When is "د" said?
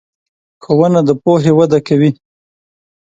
1.07-1.09